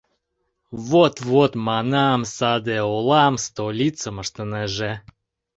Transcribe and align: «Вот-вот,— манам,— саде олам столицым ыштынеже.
«Вот-вот,— 0.89 1.51
манам,— 1.67 2.21
саде 2.35 2.77
олам 2.95 3.35
столицым 3.45 4.15
ыштынеже. 4.23 4.91